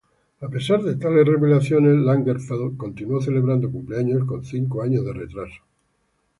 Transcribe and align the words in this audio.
A 0.39 0.47
pesar 0.49 0.81
de 0.81 0.95
tales 0.95 1.27
revelaciones, 1.27 1.95
Lagerfeld 1.95 2.75
continuó 2.75 3.21
celebrando 3.21 3.71
cumpleaños 3.71 4.25
con 4.27 4.43
cinco 4.43 4.81
años 4.81 5.05
de 5.05 5.13
retraso. 5.13 5.61